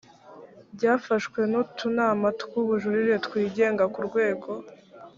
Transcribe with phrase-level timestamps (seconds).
[0.75, 4.49] byafashwe n utunama tw ubujurire twigenga ku rwego